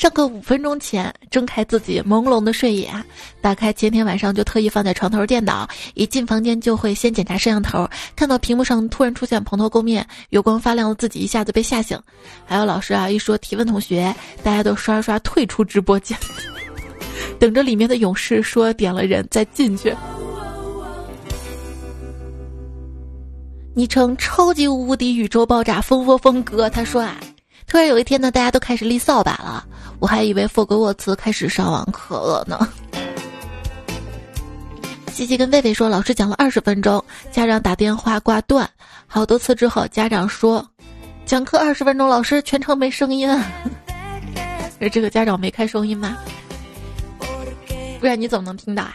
[0.00, 3.04] 上课五分钟前睁开自己朦胧的睡眼，
[3.42, 7.86] 打开前天晚上就特意放在床头电脑，一进房间就会先检查摄像头，
[8.16, 12.00] 看到屏幕上突然出现蓬头垢面、油光发亮的自己，一下子被吓醒。
[12.46, 16.16] 还有老师啊，一说提问同学，大家都刷刷退出直播间，
[17.38, 19.94] 等着里面的勇士说点了人再进去。
[23.74, 27.18] 昵称超级无敌宇宙爆炸风风风哥，他说啊，
[27.66, 29.66] 突然有一天呢，大家都开始立扫把了，
[30.00, 32.66] 我还以为霍格沃茨开始上网课了呢。
[35.12, 38.68] 西西跟贝贝说，老师讲了二十分钟，家长打电话挂断，
[39.06, 40.66] 好多次之后，家长说，
[41.26, 43.28] 讲课二十分钟，老师全程没声音。
[44.80, 46.16] 是这个家长没开收音吗？
[48.00, 48.94] 不然你怎么能听到啊？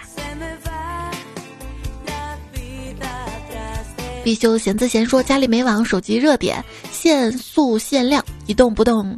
[4.23, 9.15] 必修闲自闲说，家里没网，手机热点，限速限量，一动不动，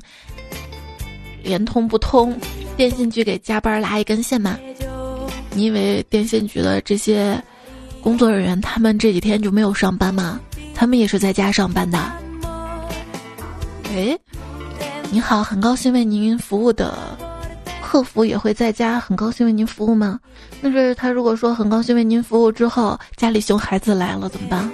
[1.47, 2.37] 联通不通，
[2.75, 4.59] 电信局给加班拉一根线吗？
[5.51, 7.41] 你以为电信局的这些
[8.01, 10.37] 工作人员，他们这几天就没有上班吗？
[10.75, 11.97] 他们也是在家上班的。
[13.95, 14.19] 哎，
[15.09, 16.93] 你好，很高兴为您服务的
[17.81, 20.19] 客服也会在家，很高兴为您服务吗？
[20.59, 24.69] 那是他如果说很高兴为您服务之后，家里熊孩子来了怎么办？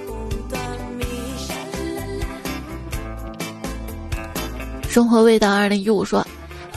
[4.90, 6.26] 生活味道二零一五说：“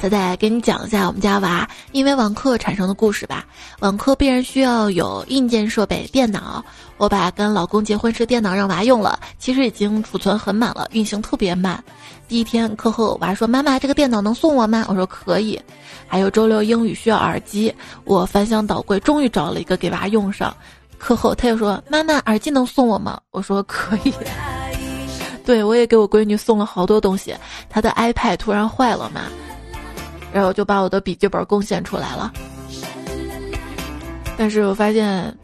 [0.01, 3.47] 仔仔给你讲一下我们家娃因为网课产生的故事吧。
[3.81, 6.63] 网课必然需要有硬件设备，电脑。
[6.99, 11.83] 我把跟老公结婚时电脑让娃用了，其实已经储存很满了，运行特别慢。
[12.29, 15.59] 第一天课后，娃说：‘妈妈，这个电脑能送我吗？’我说：‘可以。’
[16.07, 20.55] 还有周六英语需要耳机，我翻箱倒柜，终于找了一个给娃用上。
[20.99, 24.13] 课后他又说：‘妈妈，耳机能送我吗？’我说：‘可以。’”
[25.45, 27.35] 对，我也给我闺女送了好多东西。
[27.71, 29.23] 她的 iPad 突然坏了嘛，
[30.37, 32.31] 然后就把我的笔记本贡献出来了。
[34.37, 35.35] 但是我发现，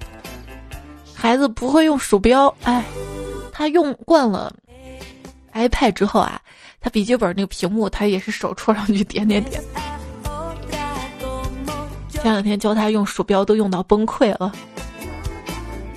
[1.14, 2.85] 孩子不会用鼠标，哎，
[3.50, 4.55] 他用惯了
[5.55, 6.38] iPad 之后啊，
[6.78, 9.64] 他笔记本那个屏幕他也是手戳上去点点点。
[12.11, 14.52] 前两天教他用鼠标都用到崩溃了，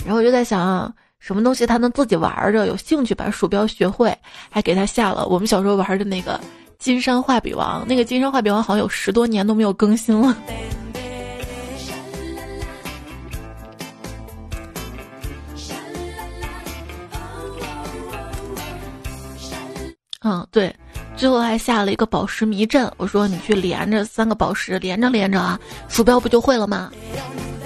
[0.05, 0.95] 然后我就在想。
[1.17, 4.15] 什么东西他能自己玩着，有兴趣把鼠标学会，
[4.47, 6.39] 还给他下了我们小时候玩的那个
[6.85, 7.83] 金山画笔王。
[7.87, 10.37] 那个金山画笔王好像有十多年都没有更新了。
[20.21, 20.71] 嗯，对，
[21.17, 22.87] 最后还下了一个宝石迷阵。
[22.97, 26.91] 我说你去连着三个宝石，连着连着啊，鼠标不就会了吗？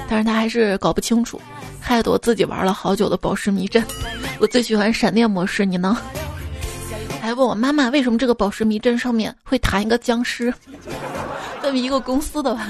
[0.07, 1.41] 但是他还是搞不清楚。
[1.81, 3.83] 害得我自己玩了好久的宝石迷阵，
[4.39, 5.97] 我最喜欢闪电模式，你呢？
[7.21, 10.53] 还问我妈妈为什么这个宝石迷阵上面会弹一个僵尸？
[11.61, 12.67] 这么一个公司的吧。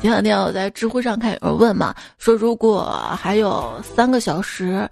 [0.00, 4.86] 前两天我在知乎上看有人问嘛，说如果还有三个小时，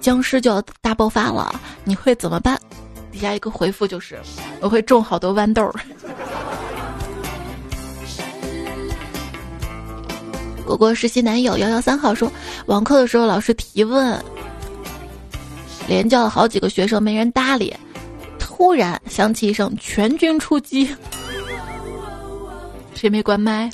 [0.00, 1.52] 僵尸就要大爆发了，
[1.84, 2.56] 你会怎么办？
[3.10, 4.18] 底下一个回复就是，
[4.60, 5.68] 我会种好多豌豆。
[10.64, 12.30] 果果实习男友幺幺三号说，
[12.66, 14.24] 网课的时候老师提问，
[15.88, 17.74] 连叫了好几个学生没人搭理，
[18.38, 20.88] 突然响起一声全军出击，
[22.94, 23.70] 谁没关麦？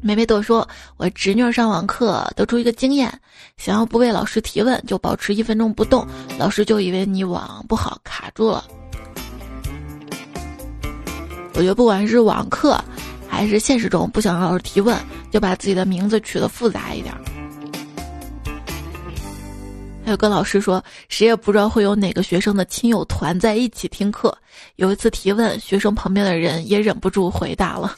[0.00, 3.12] 梅梅朵说，我侄女上网课得出一个经验，
[3.56, 6.06] 想要不被老师提问，就保持一分钟不动，
[6.38, 8.64] 老师就以为你网不好卡住了。
[11.54, 12.80] 我觉得不管是网课，
[13.28, 14.96] 还是现实中不想让老师提问，
[15.32, 17.12] 就把自己的名字取得复杂一点。
[20.08, 24.34] 还有个老师说，谁也不知道会有哪个学生的亲友团在一起听课。
[24.76, 27.94] 有一次提问，学生旁边的人也忍不住回答了。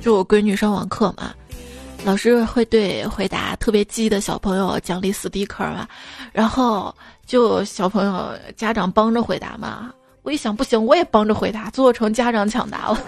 [0.00, 1.34] 就我闺女上网课嘛，
[2.02, 5.86] 老师会对回答特别积极的小朋友奖励 sticker 嘛，
[6.32, 6.94] 然后
[7.26, 9.92] 就小朋友家长帮着回答嘛。
[10.22, 12.98] 我一想不行，我也帮着回答，做成家长抢答了。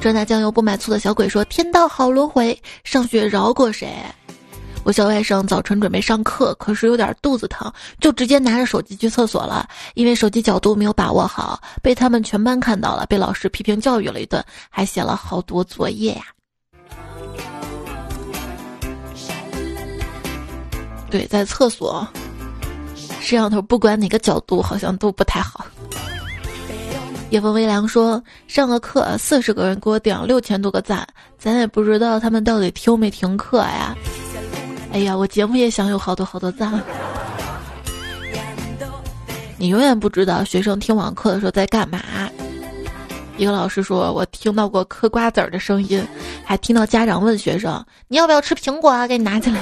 [0.00, 3.94] 专拿酱油不买醋的小鬼说：“天道好轮回，上学饶过谁？”
[4.82, 9.68] 我小外甥早晨准备上课，可是有点肚子疼，就直接拿着手机去厕所了。
[9.92, 16.22] 因为手机角度没有把握好，被他们全班看到了，被老师批评教育了一顿，还写了好多作业呀。
[21.10, 22.08] 对，在厕所，
[23.20, 25.66] 摄像头不管哪个角度，好像都不太好。
[27.30, 31.06] 夜风微凉说：“上个课，四十个人给我点了六千多个赞，
[31.38, 33.96] 咱也不知道他们到底听没听课呀。”
[34.92, 36.82] 哎呀，我节目也想有好多好多赞。
[39.56, 42.00] 你永远不知道学生听网课的时候在干嘛。
[43.36, 46.04] 一个老师说：“我听到过嗑瓜子儿的声音，
[46.44, 49.60] 还听到家长问学生：‘你要不要吃苹果啊？’给你拿起来。”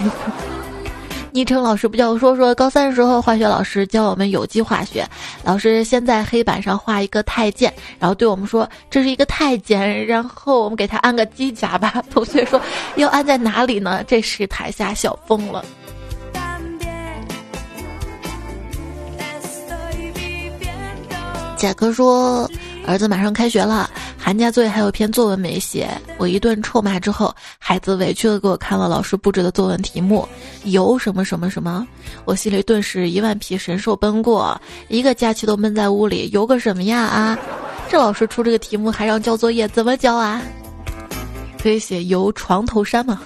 [1.31, 5.07] 昵称老师不叫我说说，高三的时候化学老师教我们有机化学，
[5.45, 12.03] 老师先在黑板上画一个太监，然后对我们说这是一个太监，然后我们给他安个机甲吧。
[12.11, 12.61] 同学说
[12.97, 14.03] 要安在哪里呢？
[14.05, 15.65] 这时台下笑疯了。
[21.57, 22.51] 贾克说。
[22.89, 25.91] 儿子马上开学了，寒假作业还有一篇作文没写。
[26.17, 30.27] 我一顿臭骂之后，孩子委屈的给我看了老师布置的作文题目，
[30.65, 31.87] 游什么什么什么。
[32.25, 37.39] 我心里顿时一万匹神兽奔过，一个假期都闷在屋里，游个什么呀啊！
[37.91, 40.41] 这老师出这个题目还让交作业，怎么交啊？
[41.63, 43.21] 可以写游床头山吗？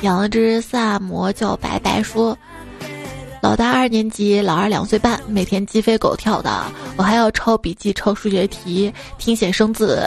[0.00, 2.36] 养了只萨摩叫白白说。
[3.40, 6.64] 老大二年级，老二两岁半，每天鸡飞狗跳的，
[6.96, 10.06] 我还要抄笔记、抄数学题、听写生字，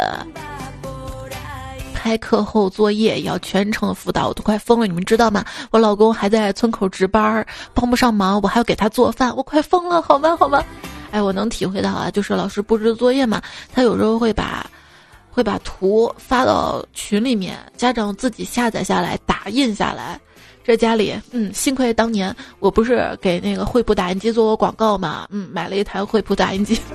[1.96, 5.44] 开课后作业也要全程辅导，我都快疯了，你们知道吗？
[5.72, 7.44] 我老公还在村口值班，
[7.74, 10.38] 帮不上忙，我还要给他做饭，我快疯了，好吗？
[10.38, 10.64] 好吗？
[11.10, 13.42] 哎，我能体会到啊，就是老师布置作业嘛，
[13.74, 14.70] 他有时候会把
[15.32, 20.20] 会把图发到群里面，家长自己下载下来，打印下来。
[20.64, 26.80] 这家里，嗯，幸亏当年我不是给那个惠普打印机做过广告嘛，嗯，买了一台惠普打印机。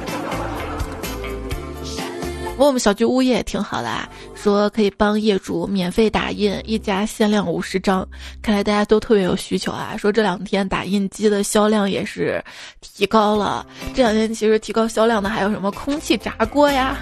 [2.56, 8.04] 我们小区物业也挺好的啊，说可以帮业主免费打印，一家限量五十张。
[8.42, 9.94] 看来大家都特别有需求啊。
[9.96, 12.42] 说这两天打印机的销量也是
[12.80, 13.64] 提高了。
[13.94, 16.98] 这两天其实提高销量的还有什么空气炸锅呀、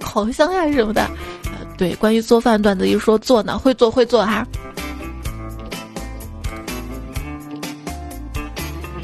[0.00, 1.02] 烤箱呀什么的。
[1.44, 4.46] 呃，对，关于做饭段子一说做呢，会做会做哈。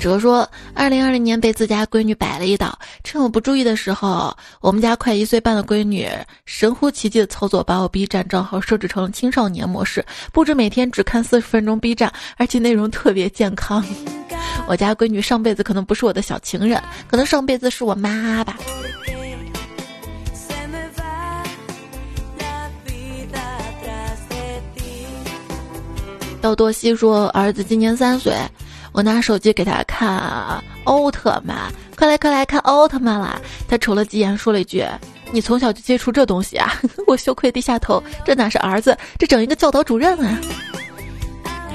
[0.03, 6.09] 哲说，二零二零年被自家闺女摆了一道，趁我不注意的时候，我们家快一岁半的闺女
[6.45, 13.85] 神乎其技的操作，把我 B 站账号设置成了青少年模式，不止每天只看四十分钟 B 站，而且内容特别健康。
[14.67, 18.59] 我家闺女上辈子可能不是我的小情人，可能上辈子是我妈吧。
[26.41, 28.35] 道多西说，儿子今年三岁。
[28.93, 33.41] 我拿手机给他看奥特曼，快来快来看奥特曼啦！
[33.67, 34.85] 他瞅了几眼，说了一句
[35.33, 36.75] ：“你从小就接触这东西啊？”
[37.09, 40.39] 我羞愧低下头，这哪是儿子，这整一个教导主任啊！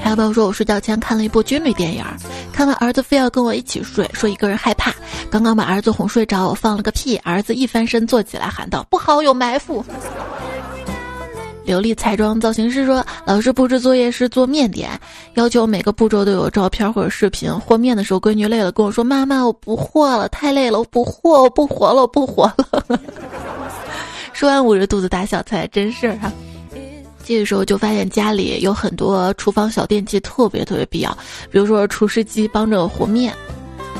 [0.00, 2.04] 还有朋友说我睡觉前看了一部军旅电影，
[2.52, 4.94] 看完儿子非要跟我一起睡，说一个人害怕。
[5.28, 9.84] 刚刚把儿子哄睡着，我放了个屁，儿子一翻身坐起来喊道：“不好，有埋伏！”
[11.68, 14.98] 琉璃彩妆造型师说：“老师布置作业是做面点，
[15.34, 17.52] 要求每个步骤都有照片或者视频。
[17.60, 22.82] 和面的时候，闺女累了跟我说：‘妈妈，我不和了，太累了，我不和，我不活了，我不活了。
[24.32, 26.32] ’说完捂着肚子大笑，才真事儿啊！
[27.22, 31.12] 这个时候就发现家里有很多厨房小电器特别特别必要，
[31.50, 33.34] 比如说厨师机帮着和面，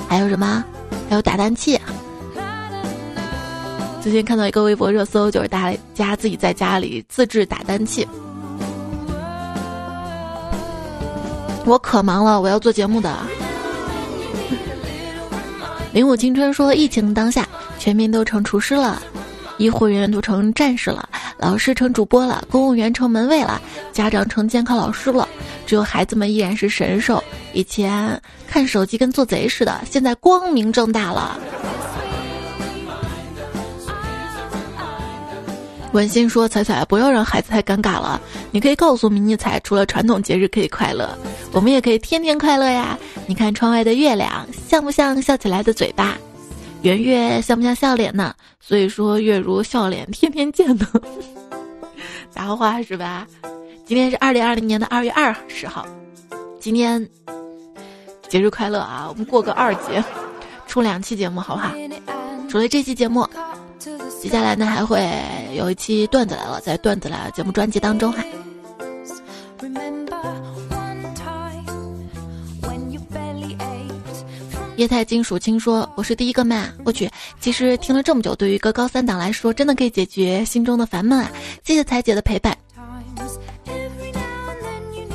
[0.09, 0.65] 还有什么？
[1.11, 1.79] 还有打蛋器。”
[4.09, 8.09] 最近看到一个微博热搜，就是大家自己在家里自制打蛋器。
[11.67, 13.15] 我可忙了，我要做节目的。
[15.93, 17.47] 零五青春说，疫情当下，
[17.79, 19.03] 全民都成厨师了。
[19.59, 21.07] 医护人员都成战士了，
[21.37, 23.61] 老师成主播了，公务员成门卫了，
[23.93, 25.29] 家长成监考老师了，
[25.67, 27.23] 只有孩子们依然是神兽。
[27.53, 31.39] 以前看手机跟做贼似的，现在光明正大了。
[35.99, 38.21] 文心说：“彩彩，不要让孩子太尴尬了。
[38.53, 41.11] 你可以告诉迷你彩，除了传统节日可以快乐，
[41.51, 42.97] 我们也可以天天快乐呀。
[43.27, 46.17] 你看窗外的月亮，像不像笑起来的嘴巴？
[46.83, 48.33] 圆月像不像笑脸呢？
[48.61, 50.87] 所以说，月如笑脸，天天见呢。
[52.31, 53.27] 撒花是吧？
[53.85, 55.85] 今天是二零二零年的二月二十号，
[56.61, 57.05] 今天
[58.29, 59.07] 节日快乐啊！
[59.09, 60.05] 我们过个二节，
[60.69, 61.75] 出两期节目好不好？
[62.49, 63.29] 除了这期节目。”
[64.21, 65.09] 接下来呢，还会
[65.55, 68.25] 有一期段子来了，在段子来了节目专辑当中哈。
[74.77, 77.11] 液态金属青说：“我是第一个嘛，我去，
[77.41, 81.31] 其实听了这么久，对于一个高三党来说，真的可以解决心中的烦闷啊！
[81.65, 82.57] 谢谢彩姐的陪伴，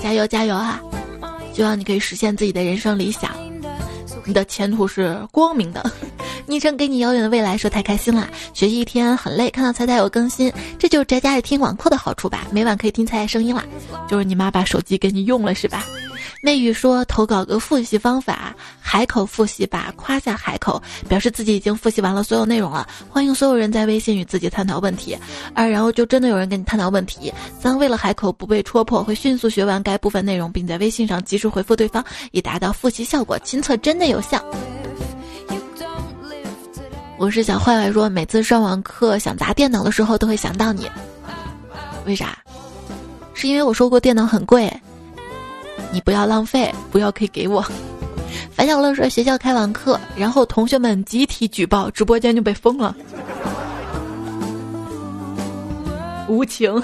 [0.02, 0.82] 加油加油啊！
[1.54, 3.32] 希望你可以实现自己的人生理想，
[4.26, 5.82] 你的前途是光明的。”
[6.46, 12.46] 昵称给你遥远的未来，说太开心了，学习一天很累，看到彩彩有更新，这就是宅家里听网课的好处吧？
[12.52, 13.64] 每晚可以听彩彩声音了，
[14.10, 15.86] 就是你妈把手机给你用了是吧？
[16.42, 22.86] 媚语说投稿个复习方法，海口复习吧，夸下海口，表示自己已经复习完了所有内容了。
[23.10, 25.18] 欢迎所有人在微信与自己探讨问题，
[25.54, 27.34] 二然后就真的有人跟你探讨问题。
[27.62, 33.40] 三为了海口不被戳破，会迅速学完该部分内容，并在微信上及时回复对方，以达到复习效果。
[33.40, 34.44] 亲测真的有效。
[37.24, 40.92] 我是小坏坏说，每次上完课想砸电脑的时候都会想到你，
[42.06, 42.38] 为啥？
[43.34, 44.70] 是因为我说过电脑很贵，
[45.90, 47.64] 你不要浪费，不要可以给我。
[48.52, 52.94] 樊小乐说学校开完课，然后同学们集体举报，直播间就被封了，
[56.28, 56.84] 无情。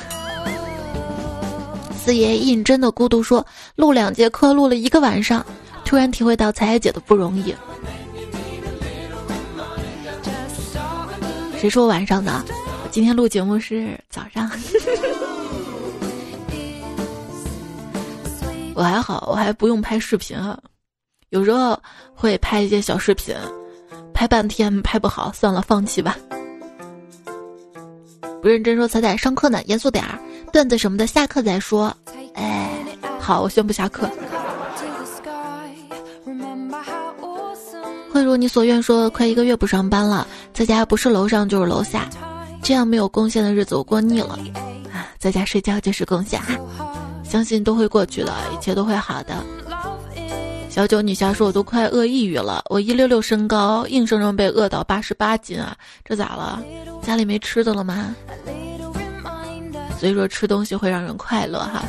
[1.98, 5.46] 四爷认真的孤独说，录两节课录了一个晚上，
[5.84, 7.54] 突然体会到彩彩姐的不容易。
[11.60, 12.42] 谁说晚上的？
[12.90, 14.50] 今天录节目是早上。
[18.74, 20.58] 我还好，我还不用拍视频啊。
[21.32, 21.78] 有时候
[22.16, 23.36] 会拍一些小视频，
[24.14, 26.16] 拍半天拍不好，算了，放弃吧。
[28.42, 30.18] 不认真说彩彩上课呢，严肃点儿，
[30.54, 31.94] 段子什么的下课再说。
[32.36, 32.72] 哎，
[33.20, 34.10] 好，我宣布下课。
[38.20, 42.10] 会如你所愿，说快一个月不上班了，在家不是楼上就是楼下，
[42.62, 44.38] 这样没有贡献的日子我过腻了。
[44.92, 46.42] 啊，在家睡觉就是贡献，
[47.24, 49.42] 相信都会过去的，一切都会好的。
[50.70, 56.62] 小九女侠说：“我都快饿抑郁了，我一六六身高，硬生生被饿到八十八斤啊，这咋了？
[57.02, 58.14] 家里没吃的了吗？”
[59.98, 61.86] 所以说吃东西会让人快乐哈，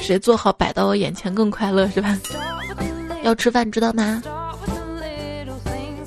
[0.00, 2.18] 谁做好摆到我眼前更快乐是吧？
[3.24, 4.22] 要吃饭，知道吗？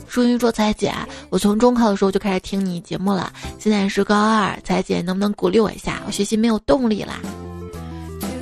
[0.08, 0.94] 淑云说：“彩姐，
[1.30, 6.02] 我从中考的时候就开始听你节目了，现在是高二，彩姐能不能鼓励我一下？
[6.08, 7.20] 我学习没有动力啦。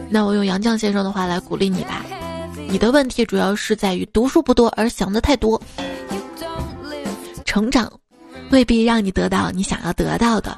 [0.10, 2.06] 那我用杨绛先生的话来鼓励你吧。
[2.70, 5.62] 你的问题主要是在于读书不多，而想的太多。
[7.46, 7.92] 成长
[8.52, 10.58] 未必让你得到你想要得到的，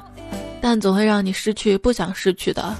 [0.60, 2.76] 但总会让你失去不想失去的。”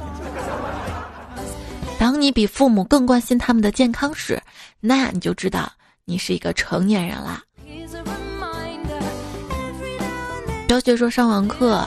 [1.99, 4.41] 当你比父母更关心他们的健康时，
[4.81, 5.71] 那你就知道
[6.05, 7.43] 你是一个成年人啦。
[10.69, 11.85] 小雪说上网课，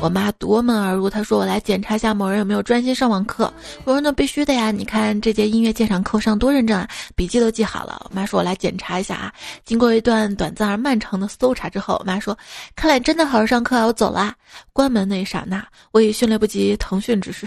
[0.00, 3.52] 我妈夺门而入，她说我来检查一下某人有没有专心上网课。
[3.84, 8.06] 我说那必须的呀，你看这节音乐鉴赏课上多认真啊，笔记都记好了。
[8.08, 9.32] 我妈说我来检查一下啊。
[9.64, 12.36] 经过一段短暂而漫长的搜查之后，我妈说
[12.74, 14.34] 看来真的好好上课啊，我走啦。
[14.72, 17.46] 关门那一刹那，我以迅雷不及腾讯之势。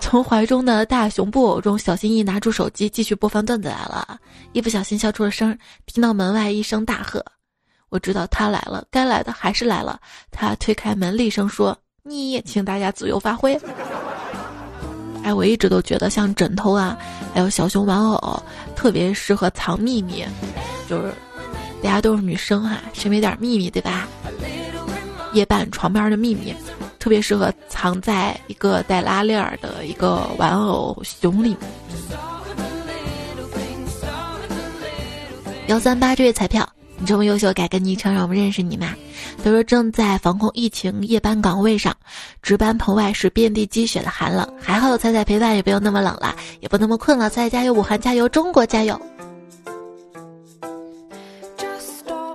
[0.00, 4.18] 从怀中的大熊布偶中小心翼翼拿出手机，继续播放段子来了。
[4.52, 7.24] 一不小心笑出了声，听到门外一声大喝，
[7.90, 10.00] 我知道他来了，该来的还是来了。
[10.32, 13.56] 他推开门，厉声说：“你，请大家自由发挥。”
[15.22, 16.98] 哎，我一直都觉得像枕头啊，
[17.32, 18.42] 还有小熊玩偶，
[18.74, 20.24] 特别适合藏秘密。
[20.88, 21.12] 就是
[21.82, 24.08] 大家都是女生哈，谁没点秘密对吧？
[25.34, 26.52] 夜半床边的秘密。
[27.00, 31.56] 特别适合藏在一个带拉链儿的一个玩偶熊里。
[35.66, 38.94] 幺三八这位彩票，你这么优秀，改个昵称让我们认识你嘛？
[39.42, 41.96] 他说正在防控疫情夜班岗位上，
[42.42, 47.30] 值班棚外是遍地积雪的寒冷，还好有彩彩陪伴，也不用那么冷了，也不那么困了。
[47.30, 49.00] 彩彩加油，武汉加油，中国加油！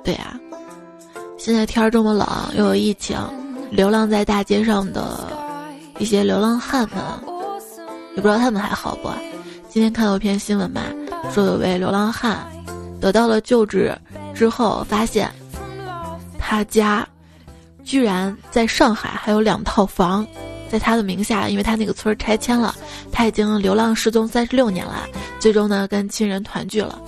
[0.04, 0.40] 对啊。
[1.38, 3.16] 现在天儿这么冷，又有疫情，
[3.72, 5.28] 流浪在大街上的
[6.00, 7.00] 一些流浪汉们，
[8.16, 9.10] 也不知道他们还好不？
[9.70, 10.82] 今天看到一篇新闻吧，
[11.34, 12.46] 说有位流浪汉
[13.02, 13.94] 得到了救治
[14.34, 15.30] 之后，发现
[16.40, 17.08] 他家
[17.84, 20.26] 居然在上海还有两套房。
[20.68, 22.74] 在他的名下，因为他那个村拆迁了，
[23.12, 25.08] 他已经流浪失踪三十六年了，
[25.40, 27.00] 最终呢跟亲人团聚了。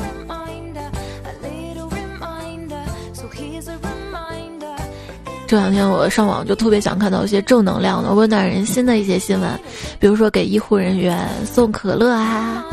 [5.47, 9.49] 这两天我上网就特别想看到一些正能量的、温暖人心的一些新闻，
[9.97, 12.65] 比如说给医护人员送可乐啊，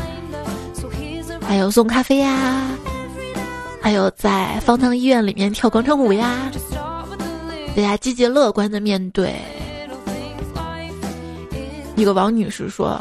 [1.41, 2.67] 还有送咖啡呀，
[3.81, 6.51] 还有在方舱医院里面跳广场舞呀，
[7.77, 9.33] 大家积极乐观的面对。
[11.95, 12.99] 一个王女士说：“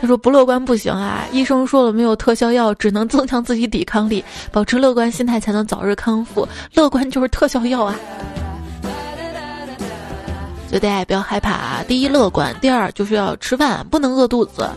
[0.00, 6.48] 她说不乐观不行啊，医生说了没有特效药，只能增强自己抵抗力，保持乐观心态才能早日康复。
[6.72, 7.94] 乐观就是特效药啊！
[10.74, 11.84] 所以大家也不要害怕啊。
[11.86, 14.68] 第一，乐观；第二，就是要吃饭，不能饿肚子。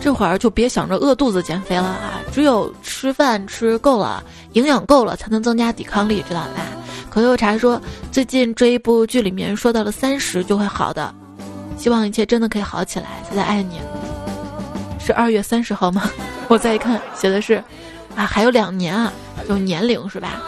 [0.00, 2.20] 这会儿就别想着饿肚子减肥了啊！
[2.32, 4.24] 只有吃饭吃够了，
[4.54, 6.62] 营养够了，才能增加抵抗力，知道吧？
[7.10, 7.78] 口有茶说，
[8.10, 11.14] 最近追一部剧里面说到了三十就会好的。”
[11.76, 13.80] 希望一切真的可以好起来，才在爱你。
[14.98, 16.10] 是二月三十号吗？
[16.48, 17.62] 我再一看，写的是，
[18.16, 19.12] 啊，还有两年啊，
[19.50, 20.40] 有年龄是吧？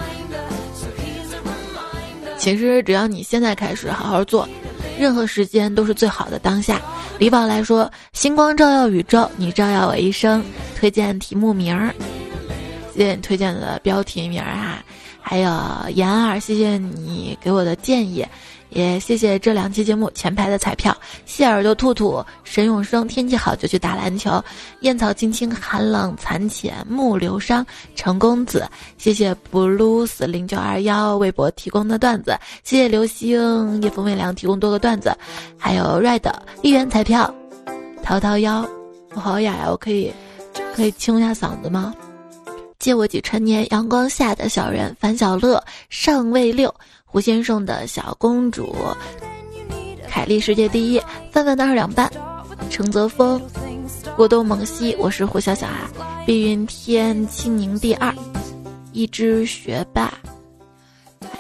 [2.47, 4.49] 其实只要你现在开始好好做，
[4.97, 6.81] 任何时间都是最好的当下。
[7.19, 10.41] 李宝来说：“星光照耀宇宙，你照耀我一生。”
[10.79, 11.93] 推荐题目名儿，
[12.95, 14.79] 谢谢你推荐的标题名儿哈。
[15.21, 15.51] 还有
[15.97, 18.25] 妍儿，谢谢你给我的建议。
[18.77, 24.39] 也谢谢这两期节目前排的彩票，谢耳朵兔兔、沈永生，天气好就去打篮球，
[24.81, 27.65] 燕草青青，寒冷残浅，木流伤，
[27.95, 28.69] 程公子，
[28.99, 35.11] 谢谢 blues 零九二幺微博提供的段子，谢谢流星夜风微凉提供多个段子，
[35.57, 37.35] 还有 red 一元彩票，
[38.03, 38.69] 淘淘幺，
[39.15, 40.13] 我好哑呀，我可以
[40.75, 41.95] 可以清一下嗓子吗？
[42.79, 46.73] 借我几陈年阳光下的小人，樊小乐上位六。
[47.17, 48.77] 胡先生的小公主，
[50.07, 51.01] 凯丽世界第一，
[51.33, 52.13] 范范的二两半，
[52.69, 53.41] 程泽峰，
[54.15, 55.91] 果冻萌西，我是胡小小啊，
[56.27, 58.15] 碧云天青柠第二，
[58.93, 60.13] 一只学霸，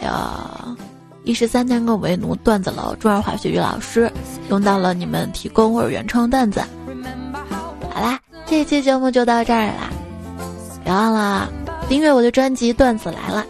[0.00, 0.76] 还有
[1.24, 4.10] 一十三天更为奴段子楼，中二化学语老师，
[4.48, 6.58] 用到了你们提供或者原创段子。
[7.90, 9.92] 好啦，这期节目就到这儿啦，
[10.82, 11.52] 别忘了
[11.86, 13.44] 订阅我的专辑《段子来了》。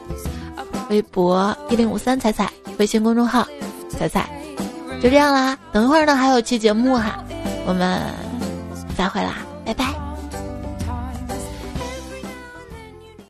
[0.88, 3.46] 微博一零五三彩彩，微信公众号
[3.88, 4.28] 彩彩，
[5.02, 5.56] 就这样啦。
[5.72, 7.18] 等一会儿呢，还有期节目哈，
[7.66, 8.00] 我们
[8.96, 9.34] 再会啦，
[9.64, 10.05] 拜拜。